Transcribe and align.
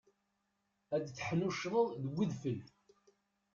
Ad 0.95 1.05
teḥnuccḍem 1.07 1.87
deg 2.01 2.17
udfel. 2.21 2.59